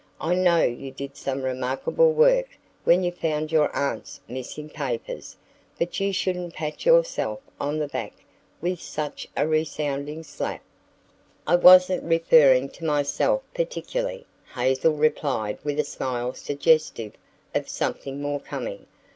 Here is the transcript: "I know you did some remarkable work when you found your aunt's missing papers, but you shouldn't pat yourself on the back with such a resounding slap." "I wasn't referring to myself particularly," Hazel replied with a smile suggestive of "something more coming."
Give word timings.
"I 0.19 0.33
know 0.33 0.63
you 0.63 0.89
did 0.89 1.15
some 1.15 1.43
remarkable 1.43 2.11
work 2.11 2.57
when 2.85 3.03
you 3.03 3.11
found 3.11 3.51
your 3.51 3.69
aunt's 3.75 4.19
missing 4.27 4.67
papers, 4.67 5.37
but 5.77 5.99
you 5.99 6.11
shouldn't 6.11 6.55
pat 6.55 6.87
yourself 6.87 7.39
on 7.59 7.77
the 7.77 7.87
back 7.87 8.13
with 8.61 8.81
such 8.81 9.27
a 9.37 9.47
resounding 9.47 10.23
slap." 10.23 10.63
"I 11.45 11.55
wasn't 11.55 12.01
referring 12.03 12.69
to 12.69 12.83
myself 12.83 13.43
particularly," 13.53 14.25
Hazel 14.55 14.93
replied 14.93 15.59
with 15.63 15.79
a 15.79 15.83
smile 15.83 16.33
suggestive 16.33 17.13
of 17.53 17.69
"something 17.69 18.19
more 18.19 18.39
coming." 18.39 18.87